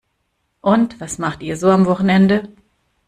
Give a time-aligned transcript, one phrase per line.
[0.61, 2.49] Und was macht ihr so am Wochenende?